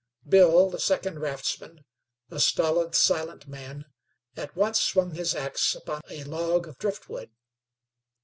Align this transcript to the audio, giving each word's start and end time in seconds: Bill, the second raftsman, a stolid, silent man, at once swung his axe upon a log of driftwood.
Bill, 0.27 0.71
the 0.71 0.79
second 0.79 1.19
raftsman, 1.19 1.85
a 2.31 2.39
stolid, 2.39 2.95
silent 2.95 3.47
man, 3.47 3.85
at 4.35 4.55
once 4.55 4.81
swung 4.81 5.13
his 5.13 5.35
axe 5.35 5.75
upon 5.75 6.01
a 6.09 6.23
log 6.23 6.67
of 6.67 6.79
driftwood. 6.79 7.29